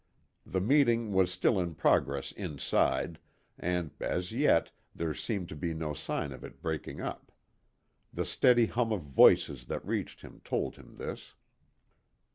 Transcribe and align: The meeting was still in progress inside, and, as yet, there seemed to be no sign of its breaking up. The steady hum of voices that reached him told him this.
The 0.47 0.61
meeting 0.61 1.13
was 1.13 1.31
still 1.31 1.59
in 1.59 1.75
progress 1.75 2.31
inside, 2.31 3.19
and, 3.59 3.91
as 3.99 4.31
yet, 4.31 4.71
there 4.95 5.13
seemed 5.13 5.47
to 5.49 5.55
be 5.55 5.75
no 5.75 5.93
sign 5.93 6.31
of 6.33 6.43
its 6.43 6.57
breaking 6.57 6.99
up. 7.01 7.31
The 8.11 8.25
steady 8.25 8.65
hum 8.65 8.91
of 8.91 9.03
voices 9.03 9.65
that 9.65 9.85
reached 9.85 10.21
him 10.23 10.41
told 10.43 10.77
him 10.77 10.95
this. 10.97 11.35